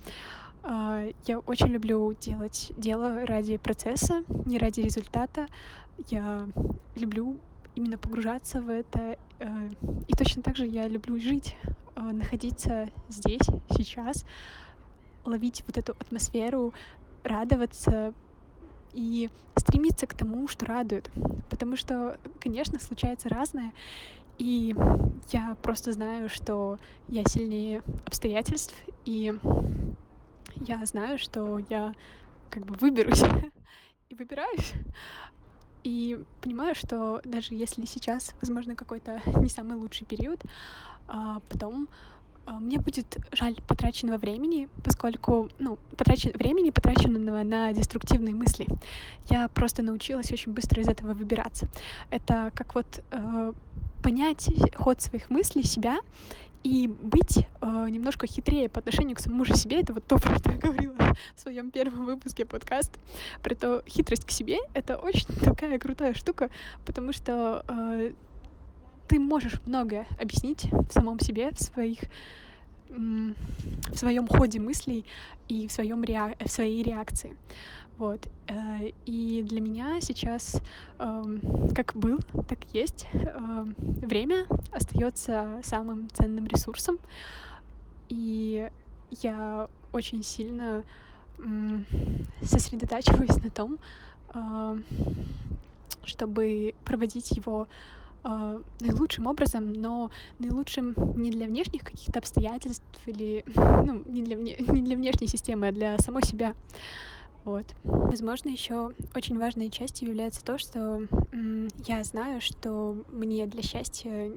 [0.64, 5.48] А, я очень люблю делать дело ради процесса, не ради результата.
[6.10, 6.48] Я
[6.96, 7.38] люблю
[7.76, 9.18] именно погружаться в это.
[9.40, 9.70] Э,
[10.08, 11.56] и точно так же я люблю жить,
[11.96, 14.26] э, находиться здесь, сейчас,
[15.26, 16.74] ловить вот эту атмосферу,
[17.24, 18.14] радоваться
[18.94, 21.10] и стремиться к тому, что радует.
[21.50, 23.74] Потому что, конечно, случается разное,
[24.38, 24.76] и
[25.32, 29.34] я просто знаю, что я сильнее обстоятельств, и
[30.56, 31.94] я знаю, что я
[32.50, 33.24] как бы выберусь
[34.10, 34.74] и выбираюсь.
[35.84, 40.42] И понимаю, что даже если сейчас, возможно, какой-то не самый лучший период,
[41.08, 41.88] а потом
[42.48, 46.32] мне будет жаль потраченного времени, поскольку, ну, потрачен...
[46.34, 48.68] времени, потраченного на деструктивные мысли.
[49.30, 51.68] Я просто научилась очень быстро из этого выбираться.
[52.10, 53.54] Это как вот э,
[54.04, 55.98] понять ход своих мыслей, себя,
[56.66, 59.82] и быть э, немножко хитрее по отношению к самому же себе.
[59.82, 60.96] Это вот то, про что я говорила
[61.36, 62.98] в своем первом выпуске подкаста.
[63.44, 66.50] Про то, хитрость к себе— это очень такая крутая штука,
[66.84, 68.14] потому что э,
[69.08, 72.00] ты можешь многое объяснить в самом себе, в своих
[72.90, 75.06] в своем ходе мыслей
[75.50, 76.38] и в, своем реак...
[76.40, 77.36] в своей реакции.
[77.98, 78.28] Вот.
[78.48, 80.62] Э, и для меня сейчас,
[81.00, 81.42] эм,
[81.74, 87.00] как был, так и есть, эм, время остается самым ценным ресурсом.
[88.10, 88.70] И
[89.22, 90.84] я очень сильно
[92.42, 93.78] сосредотачиваюсь на том,
[94.34, 94.86] эм,
[96.06, 97.68] чтобы проводить его
[98.26, 104.56] э, наилучшим образом, но наилучшим не для внешних каких-то обстоятельств или ну, не, для вне,
[104.60, 106.54] не для внешней системы, а для самой себя.
[107.46, 107.66] Вот.
[107.84, 114.32] Возможно, еще очень важной частью является то, что м, я знаю, что мне для счастья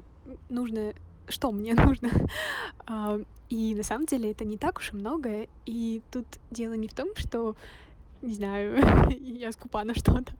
[0.49, 0.93] нужно,
[1.27, 2.09] что мне нужно.
[2.85, 5.47] а, и на самом деле это не так уж и много.
[5.65, 7.55] И тут дело не в том, что
[8.21, 8.77] не знаю,
[9.19, 10.31] я скупа на что-то,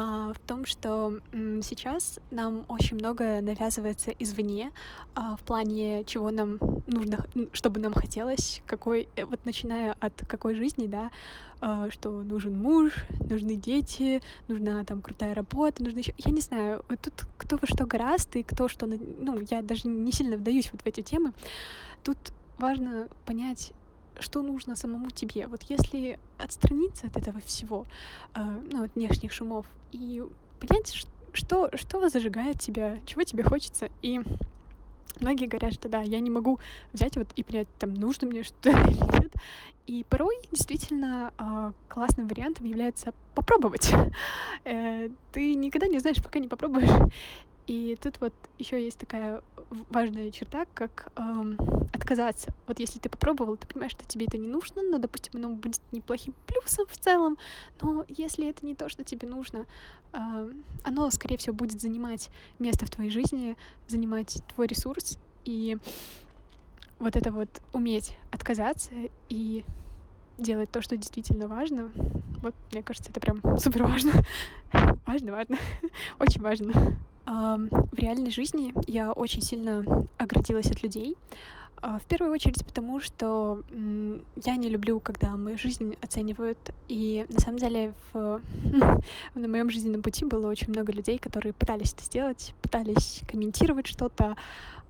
[0.00, 4.72] в том, что сейчас нам очень много навязывается извне
[5.14, 10.54] а, в плане, чего нам нужно, чтобы нам хотелось, какой, э, вот начиная от какой
[10.54, 11.10] жизни, да,
[11.60, 12.92] а, что нужен муж,
[13.28, 17.84] нужны дети, нужна там крутая работа, нужно еще, я не знаю, тут кто во что
[17.86, 21.32] гораст и кто что, ну, я даже не сильно вдаюсь вот в эти темы.
[22.02, 22.16] Тут
[22.58, 23.72] важно понять,
[24.18, 25.46] что нужно самому тебе.
[25.46, 27.86] Вот если отстраниться от этого всего,
[28.34, 30.22] э, ну, от внешних шумов, и
[30.58, 34.20] понять, что, что зажигает тебя, чего тебе хочется, и
[35.18, 36.60] Многие говорят, что да, я не могу
[36.92, 38.72] взять вот и принять, там, нужно мне что-то.
[39.86, 43.90] И порой действительно э, классным вариантом является попробовать.
[44.64, 47.10] э, ты никогда не знаешь, пока не попробуешь.
[47.70, 49.42] И тут вот еще есть такая
[49.90, 51.56] важная черта, как эм,
[51.92, 52.52] отказаться.
[52.66, 55.80] Вот если ты попробовал, ты понимаешь, что тебе это не нужно, но, допустим, оно будет
[55.92, 57.38] неплохим плюсом в целом,
[57.80, 59.66] но если это не то, что тебе нужно,
[60.12, 60.52] э,
[60.82, 62.28] оно, скорее всего, будет занимать
[62.58, 63.56] место в твоей жизни,
[63.86, 65.78] занимать твой ресурс, и
[66.98, 68.90] вот это вот уметь отказаться
[69.28, 69.64] и
[70.38, 71.92] делать то, что действительно важно,
[72.42, 74.10] вот, мне кажется, это прям супер важно.
[75.06, 75.56] важно, важно.
[76.18, 76.98] Очень важно.
[77.30, 79.84] В реальной жизни я очень сильно
[80.18, 81.16] оградилась от людей.
[81.82, 83.62] А, в первую очередь потому, что
[84.44, 86.58] я не люблю, когда мою жизнь оценивают.
[86.88, 88.40] И на самом деле в,
[89.34, 94.36] на моем жизненном пути было очень много людей, которые пытались это сделать, пытались комментировать что-то,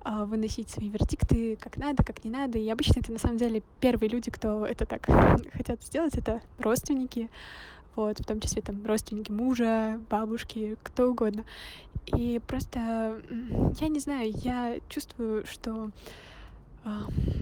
[0.03, 2.57] а, выносить свои вердикты как надо, как не надо.
[2.57, 5.05] И обычно это на самом деле первые люди, кто это так
[5.53, 7.29] хотят сделать, это родственники
[7.95, 11.43] вот, в том числе там родственники мужа, бабушки, кто угодно.
[12.07, 13.21] И просто,
[13.79, 15.91] я не знаю, я чувствую, что
[16.83, 16.89] э,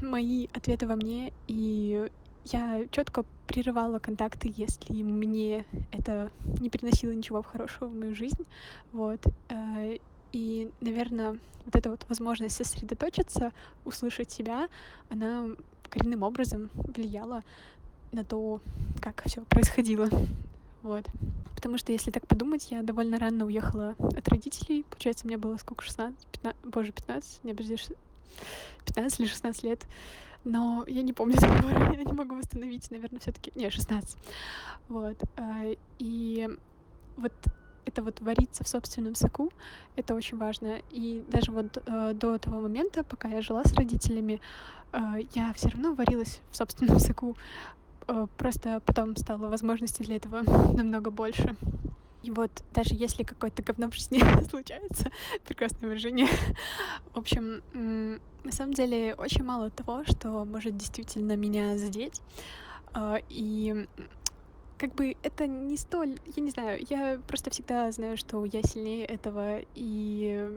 [0.02, 2.10] мои ответы во мне, и
[2.46, 8.46] я четко прерывала контакты, если мне это не приносило ничего хорошего в мою жизнь,
[8.92, 9.22] вот.
[9.50, 9.98] Э,
[10.32, 13.52] и, наверное, вот эта вот возможность сосредоточиться,
[13.86, 14.68] услышать себя,
[15.10, 15.48] она
[15.90, 17.44] коренным образом влияла
[18.12, 18.62] на то,
[19.02, 20.10] как все происходило.
[20.82, 21.06] Вот.
[21.56, 24.86] Потому что, если так подумать, я довольно рано уехала от родителей.
[24.90, 27.78] Получается, мне было сколько, 16, 15, боже, 15, не, подожди,
[28.86, 29.86] 15 или 16 лет.
[30.46, 34.18] Но я не помню договор, я не могу восстановить, наверное, все таки Не, 16.
[34.88, 35.18] Вот.
[35.36, 35.66] А,
[35.98, 36.50] и
[37.18, 37.34] вот
[37.86, 39.52] это вот вариться в собственном соку,
[39.96, 40.82] это очень важно.
[40.92, 44.40] И даже вот э, до того момента, пока я жила с родителями,
[44.94, 45.00] э,
[45.34, 47.36] я все равно варилась в собственном соку.
[48.10, 50.42] Э, просто потом стало возможностей для этого
[50.74, 51.56] намного больше.
[52.24, 54.20] И вот даже если какое-то говно в жизни
[54.50, 55.12] случается,
[55.46, 56.28] прекрасное выражение,
[57.14, 57.62] в общем,
[58.44, 62.22] на самом деле очень мало того, что может действительно меня задеть.
[62.96, 63.88] Э, и
[64.80, 69.06] как бы это не столь, я не знаю, я просто всегда знаю, что я сильнее
[69.06, 70.50] этого, и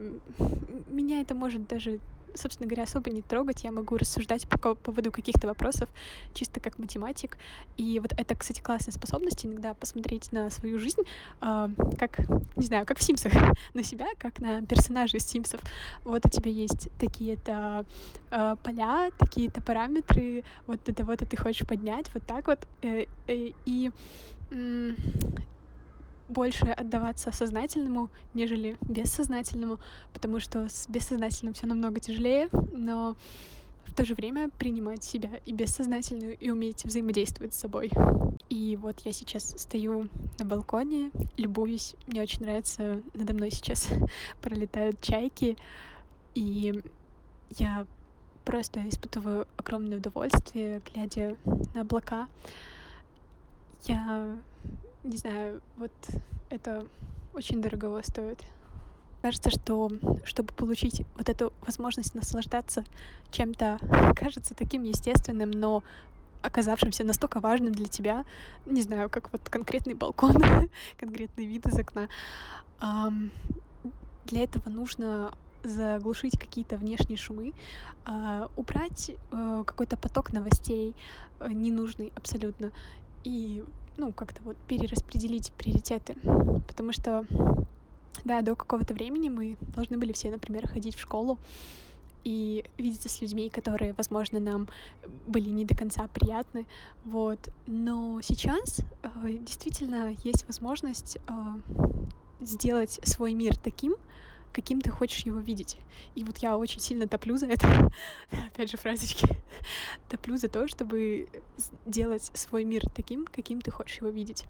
[0.87, 1.99] меня это может даже
[2.35, 3.63] собственно говоря, особо не трогать.
[3.63, 5.89] Я могу рассуждать по поводу каких-то вопросов
[6.33, 7.37] чисто как математик.
[7.77, 11.01] И вот это, кстати, классная способность иногда посмотреть на свою жизнь,
[11.41, 12.19] э, как,
[12.55, 13.33] не знаю, как в Симсах,
[13.73, 15.61] на себя, как на персонажей из Симсов.
[16.03, 17.85] Вот у тебя есть такие-то
[18.31, 22.59] э, поля, такие-то параметры, вот это вот ты хочешь поднять, вот так вот.
[22.81, 23.91] Э, э, и
[26.27, 29.79] больше отдаваться сознательному, нежели бессознательному,
[30.13, 33.15] потому что с бессознательным все намного тяжелее, но
[33.85, 37.91] в то же время принимать себя и бессознательную, и уметь взаимодействовать с собой.
[38.49, 40.09] И вот я сейчас стою
[40.39, 41.95] на балконе, любуюсь.
[42.07, 43.87] Мне очень нравится, надо мной сейчас
[44.41, 45.57] пролетают чайки,
[46.33, 46.81] и
[47.57, 47.85] я
[48.45, 51.37] просто испытываю огромное удовольствие, глядя
[51.73, 52.27] на облака.
[53.85, 54.37] Я
[55.03, 55.91] не знаю, вот
[56.49, 56.85] это
[57.33, 58.39] очень дорого стоит.
[59.21, 59.89] Кажется, что
[60.25, 62.83] чтобы получить вот эту возможность наслаждаться
[63.31, 63.79] чем-то,
[64.15, 65.83] кажется таким естественным, но
[66.41, 68.25] оказавшимся настолько важным для тебя,
[68.65, 70.35] не знаю, как вот конкретный балкон,
[70.99, 72.09] конкретный вид из окна,
[74.25, 75.33] для этого нужно
[75.63, 77.53] заглушить какие-то внешние шумы,
[78.05, 80.93] а, убрать э, какой-то поток новостей
[81.39, 82.73] э, ненужный абсолютно
[83.23, 83.63] и
[83.97, 86.15] ну как-то вот перераспределить приоритеты,
[86.67, 87.25] потому что
[88.23, 91.37] да, до какого-то времени мы должны были все, например, ходить в школу
[92.23, 94.69] и видеться с людьми, которые, возможно, нам
[95.27, 96.65] были не до конца приятны,
[97.03, 97.39] вот.
[97.67, 99.09] Но сейчас э,
[99.41, 101.31] действительно есть возможность э,
[102.39, 103.95] сделать свой мир таким,
[104.53, 105.77] каким ты хочешь его видеть.
[106.15, 107.91] И вот я очень сильно топлю за это,
[108.31, 109.27] опять же фразочки,
[110.09, 111.27] топлю за то, чтобы
[111.85, 114.45] сделать свой мир таким, каким ты хочешь его видеть.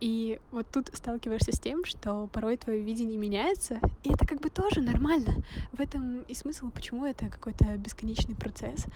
[0.00, 4.50] И вот тут сталкиваешься с тем, что порой твое видение меняется, и это как бы
[4.50, 5.42] тоже нормально.
[5.72, 8.86] В этом и смысл, почему это какой-то бесконечный процесс.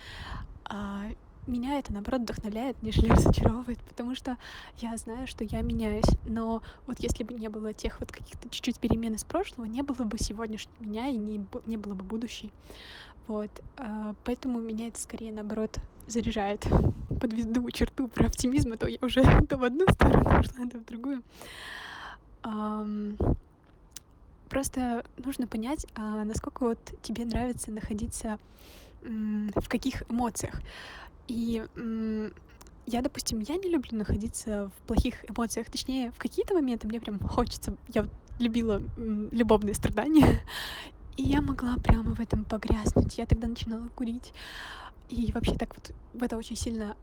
[1.48, 4.36] Меня это, наоборот, вдохновляет, нежели разочаровывает, потому что
[4.78, 6.04] я знаю, что я меняюсь.
[6.26, 10.04] Но вот если бы не было тех вот каких-то чуть-чуть перемен из прошлого, не было
[10.04, 12.52] бы сегодняшнего меня и не, не было бы будущей.
[13.28, 13.50] Вот.
[13.78, 16.66] А, поэтому меня это скорее, наоборот, заряжает.
[17.20, 20.84] Подведу черту про оптимизм, а то я уже то в одну сторону пошла, то в
[20.84, 21.22] другую.
[24.50, 28.38] Просто нужно понять, а насколько вот тебе нравится находиться
[29.02, 30.60] в каких эмоциях.
[31.28, 31.64] И
[32.86, 35.70] я, допустим, я не люблю находиться в плохих эмоциях.
[35.70, 37.76] Точнее, в какие-то моменты мне прям хочется.
[37.88, 38.08] Я
[38.38, 40.40] любила любовные страдания.
[41.16, 43.18] И я могла прямо в этом погрязнуть.
[43.18, 44.32] Я тогда начинала курить.
[45.10, 46.96] И вообще так вот в это очень сильно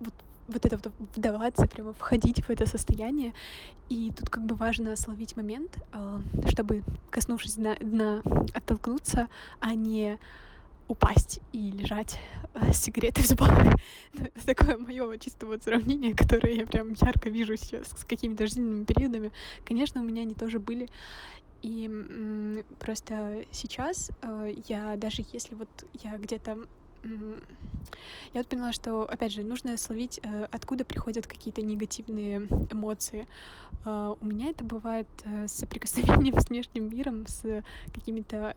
[0.00, 0.14] вот,
[0.48, 3.34] вот это вот вдаваться, прямо входить в это состояние.
[3.88, 8.22] И тут как бы важно словить момент, а, чтобы, коснувшись дна, дна
[8.54, 9.28] оттолкнуться,
[9.60, 10.18] а не
[10.88, 12.18] упасть и лежать
[12.54, 13.50] э, с сигаретой в зубах.
[14.14, 18.84] Это такое мое чисто вот сравнение, которое я прям ярко вижу сейчас с какими-то жизненными
[18.84, 19.32] периодами.
[19.64, 20.88] Конечно, у меня они тоже были.
[21.62, 21.90] И
[22.78, 25.68] просто сейчас э, я даже если вот
[26.02, 26.58] я где-то
[28.34, 33.26] я вот поняла, что, опять же, нужно словить, э, откуда приходят какие-то негативные эмоции.
[33.84, 38.54] Э, у меня это бывает э, с соприкосновением с внешним миром, с какими-то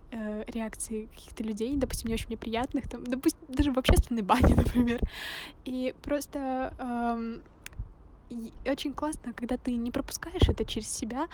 [0.48, 5.00] реакцией каких-то людей, допустим, не очень неприятных, там, допустим, даже в общественной бане, например.
[5.66, 7.42] И просто эм,
[8.66, 11.28] очень классно, когда ты не пропускаешь это через себя,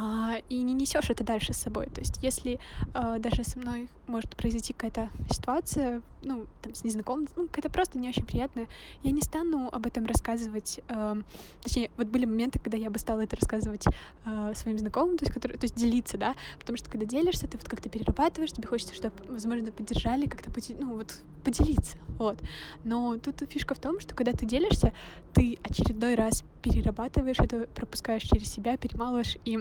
[0.00, 1.86] а, и не несешь это дальше с собой.
[1.86, 2.60] То есть, если
[2.94, 7.98] а, даже со мной может произойти какая-то ситуация, ну, там, с незнакомым, ну, какая-то просто
[7.98, 8.68] не очень приятная,
[9.02, 10.78] я не стану об этом рассказывать.
[10.88, 11.16] А,
[11.62, 13.86] точнее, вот были моменты, когда я бы стала это рассказывать
[14.24, 17.58] а, своим знакомым, то есть, которые, то есть делиться, да, потому что когда делишься, ты
[17.58, 22.38] вот как-то перерабатываешь, тебе хочется, чтобы, возможно, поддержали, как-то, ну, вот, поделиться, вот.
[22.84, 24.92] Но тут фишка в том, что когда ты делишься,
[25.34, 29.58] ты очередной раз перерабатываешь это, пропускаешь через себя, перемалываешь и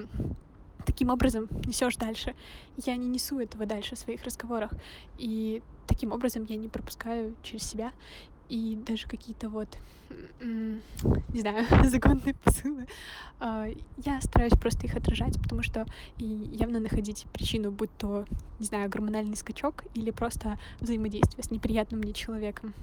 [0.86, 2.34] таким образом несешь дальше.
[2.86, 4.72] Я не несу этого дальше в своих разговорах.
[5.18, 7.92] И таким образом я не пропускаю через себя.
[8.50, 9.68] И даже какие-то вот,
[10.40, 12.88] не знаю, законные посылы,
[13.40, 13.68] а,
[13.98, 15.86] я стараюсь просто их отражать, потому что
[16.18, 18.26] и явно находить причину, будь то,
[18.60, 22.74] не знаю, гормональный скачок или просто взаимодействие с неприятным мне человеком.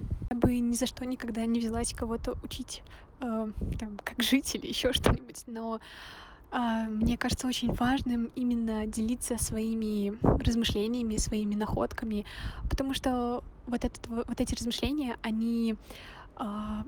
[0.44, 2.82] Бы ни за что никогда не взялась кого-то учить,
[3.20, 5.80] а, там, как жить или еще что-нибудь, но
[6.50, 12.26] а, мне кажется очень важным именно делиться своими размышлениями, своими находками,
[12.68, 15.76] потому что вот, этот, вот эти размышления, они
[16.36, 16.84] а,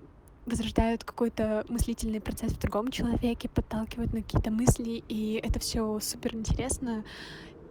[0.46, 6.34] возрождают какой-то мыслительный процесс в другом человеке, подталкивают на какие-то мысли, и это все супер
[6.36, 7.04] интересно.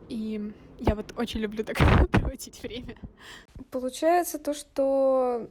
[0.10, 1.78] И я вот очень люблю так
[2.12, 2.98] проводить время.
[3.72, 5.50] Получается то, что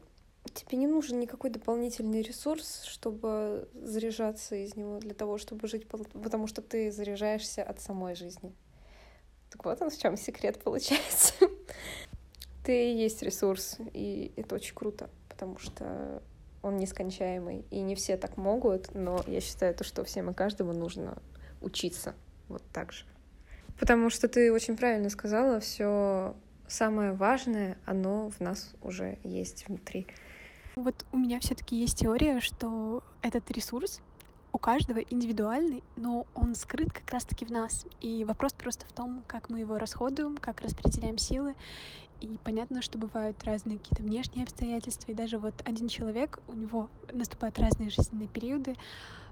[0.53, 6.47] тебе не нужен никакой дополнительный ресурс, чтобы заряжаться из него для того, чтобы жить, потому
[6.47, 8.53] что ты заряжаешься от самой жизни.
[9.51, 11.35] Так вот он в чем секрет получается.
[12.65, 16.23] Ты есть ресурс, и это очень круто, потому что
[16.63, 20.73] он нескончаемый, и не все так могут, но я считаю то, что всем и каждому
[20.73, 21.19] нужно
[21.61, 22.15] учиться
[22.49, 23.05] вот так же.
[23.79, 26.35] Потому что ты очень правильно сказала, все
[26.67, 30.07] самое важное, оно в нас уже есть внутри.
[30.77, 34.01] Вот у меня все-таки есть теория, что этот ресурс
[34.53, 37.87] у каждого индивидуальный, но он скрыт как раз-таки в нас.
[38.01, 41.55] И вопрос просто в том, как мы его расходуем, как распределяем силы.
[42.21, 46.89] И понятно, что бывают разные какие-то внешние обстоятельства, и даже вот один человек, у него
[47.13, 48.77] наступают разные жизненные периоды,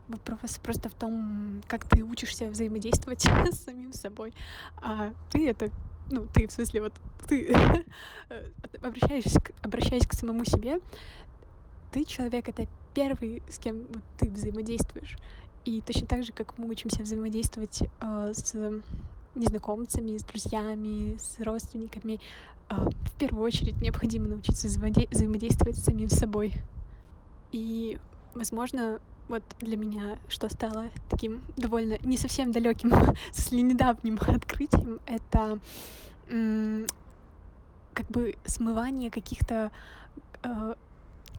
[0.08, 3.22] Вопрос просто в том, как ты учишься взаимодействовать
[3.52, 4.34] с самим собой.
[4.76, 5.70] А ты это,
[6.10, 6.92] ну, ты, в смысле, вот
[7.28, 7.54] ты
[8.82, 10.80] обращаешься, обращаясь к самому себе,
[11.92, 13.86] ты человек— это первый, с кем
[14.18, 15.16] ты взаимодействуешь.
[15.64, 18.54] И точно так же, как мы учимся взаимодействовать э, с
[19.34, 22.18] незнакомцами, с друзьями, с родственниками,
[22.68, 26.54] э, в первую очередь необходимо научиться взаимодействовать с самим собой.
[27.52, 27.98] И,
[28.34, 32.92] возможно, вот для меня, что стало таким довольно не совсем далеким,
[33.36, 35.60] если недавним открытием, это
[37.92, 39.70] как бы смывание каких-то
[40.42, 40.74] э,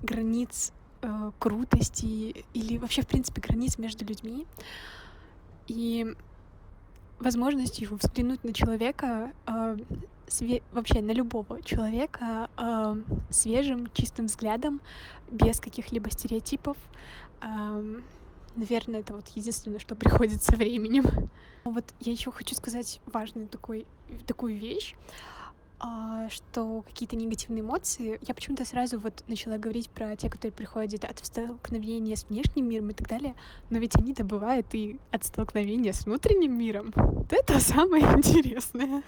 [0.03, 4.45] границ э, крутости или вообще, в принципе, границ между людьми.
[5.67, 6.15] И
[7.19, 9.77] возможностью взглянуть на человека, э,
[10.27, 12.95] све- вообще на любого человека э,
[13.29, 14.81] свежим, чистым взглядом,
[15.31, 16.77] без каких-либо стереотипов.
[17.41, 18.01] Э,
[18.55, 21.05] наверное, это вот единственное, что приходит со временем.
[21.63, 23.85] Вот я еще хочу сказать важную такой,
[24.27, 24.95] такую вещь.
[25.85, 31.03] А, что какие-то негативные эмоции, я почему-то сразу вот начала говорить про те, которые приходят
[31.03, 33.35] от столкновения с внешним миром и так далее,
[33.69, 36.93] но ведь они-то бывают и от столкновения с внутренним миром.
[36.95, 39.03] Вот это самое интересное.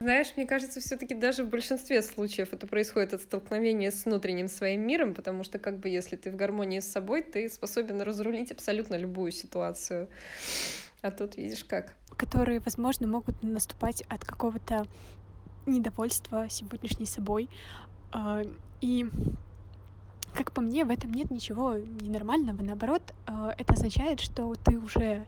[0.00, 4.48] Знаешь, мне кажется, все таки даже в большинстве случаев это происходит от столкновения с внутренним
[4.48, 8.50] своим миром, потому что как бы если ты в гармонии с собой, ты способен разрулить
[8.50, 10.08] абсолютно любую ситуацию.
[11.02, 11.94] А тут видишь как.
[12.16, 14.86] Которые, возможно, могут наступать от какого-то
[15.66, 17.48] недовольство сегодняшней собой.
[18.12, 18.42] А,
[18.80, 19.06] и,
[20.32, 22.62] как по мне, в этом нет ничего ненормального.
[22.62, 25.26] Наоборот, а, это означает, что ты уже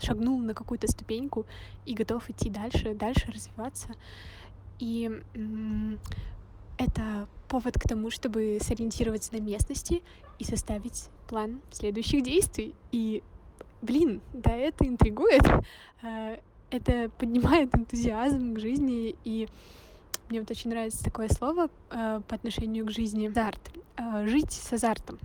[0.00, 1.46] шагнул на какую-то ступеньку
[1.86, 3.88] и готов идти дальше, дальше развиваться.
[4.78, 5.10] И
[6.76, 10.02] это повод к тому, чтобы сориентироваться на местности
[10.38, 12.74] и составить план следующих действий.
[12.90, 13.22] И,
[13.80, 15.42] блин, да, это интригует.
[16.72, 19.46] Это поднимает энтузиазм к жизни, и
[20.30, 23.26] мне вот очень нравится такое слово э, по отношению к жизни.
[23.26, 23.60] Азарт.
[23.98, 25.18] Э, жить с азартом.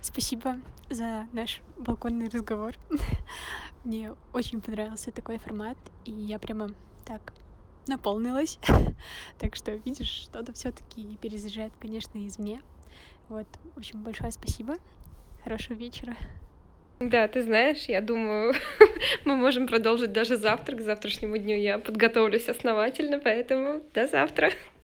[0.00, 2.74] Спасибо за наш балконный разговор.
[3.84, 6.70] Мне очень понравился такой формат, и я прямо
[7.04, 7.32] так
[7.88, 8.60] наполнилась.
[9.40, 12.62] так что, видишь, что-то все таки перезаряжает, конечно, извне.
[13.28, 14.76] Вот, в общем, большое спасибо.
[15.42, 16.16] Хорошего вечера.
[17.00, 18.54] Да, ты знаешь, я думаю,
[19.24, 20.76] мы можем продолжить даже завтра.
[20.76, 24.50] К завтрашнему дню я подготовлюсь основательно, поэтому до завтра.